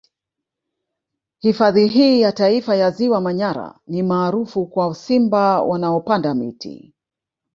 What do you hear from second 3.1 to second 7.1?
Manyara ni maarufu kwa Simba wanaopanda miti